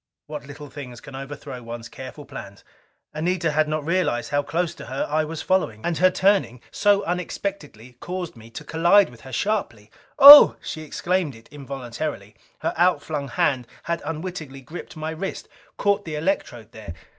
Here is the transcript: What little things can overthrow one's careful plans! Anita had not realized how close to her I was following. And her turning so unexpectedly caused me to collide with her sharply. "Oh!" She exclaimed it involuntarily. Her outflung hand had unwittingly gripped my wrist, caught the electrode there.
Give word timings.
What 0.25 0.47
little 0.47 0.67
things 0.71 0.99
can 0.99 1.13
overthrow 1.15 1.61
one's 1.61 1.87
careful 1.87 2.25
plans! 2.25 2.63
Anita 3.13 3.51
had 3.51 3.67
not 3.67 3.85
realized 3.85 4.31
how 4.31 4.41
close 4.41 4.73
to 4.73 4.87
her 4.87 5.05
I 5.07 5.23
was 5.25 5.43
following. 5.43 5.81
And 5.85 5.99
her 5.99 6.09
turning 6.09 6.59
so 6.71 7.03
unexpectedly 7.03 7.97
caused 7.99 8.35
me 8.35 8.49
to 8.49 8.63
collide 8.63 9.11
with 9.11 9.21
her 9.21 9.31
sharply. 9.31 9.91
"Oh!" 10.17 10.55
She 10.59 10.81
exclaimed 10.81 11.35
it 11.35 11.47
involuntarily. 11.49 12.35
Her 12.61 12.73
outflung 12.77 13.27
hand 13.27 13.67
had 13.83 14.01
unwittingly 14.03 14.61
gripped 14.61 14.97
my 14.97 15.11
wrist, 15.11 15.47
caught 15.77 16.03
the 16.03 16.15
electrode 16.15 16.71
there. 16.71 16.95